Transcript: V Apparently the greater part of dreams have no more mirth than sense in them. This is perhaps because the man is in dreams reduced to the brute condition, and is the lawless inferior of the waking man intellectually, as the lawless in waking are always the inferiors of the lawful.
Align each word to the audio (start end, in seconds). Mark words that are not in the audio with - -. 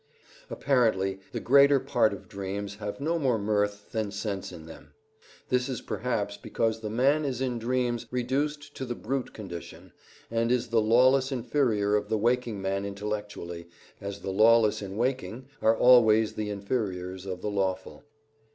V 0.01 0.47
Apparently 0.53 1.19
the 1.31 1.39
greater 1.39 1.79
part 1.79 2.11
of 2.11 2.27
dreams 2.27 2.77
have 2.77 2.99
no 2.99 3.19
more 3.19 3.37
mirth 3.37 3.91
than 3.91 4.09
sense 4.09 4.51
in 4.51 4.65
them. 4.65 4.95
This 5.49 5.69
is 5.69 5.79
perhaps 5.79 6.37
because 6.37 6.79
the 6.79 6.89
man 6.89 7.23
is 7.23 7.39
in 7.39 7.59
dreams 7.59 8.07
reduced 8.09 8.73
to 8.77 8.85
the 8.85 8.95
brute 8.95 9.31
condition, 9.31 9.93
and 10.31 10.51
is 10.51 10.69
the 10.69 10.81
lawless 10.81 11.31
inferior 11.31 11.95
of 11.95 12.09
the 12.09 12.17
waking 12.17 12.59
man 12.59 12.83
intellectually, 12.83 13.67
as 14.01 14.21
the 14.21 14.31
lawless 14.31 14.81
in 14.81 14.97
waking 14.97 15.45
are 15.61 15.77
always 15.77 16.33
the 16.33 16.49
inferiors 16.49 17.27
of 17.27 17.41
the 17.41 17.51
lawful. 17.51 18.03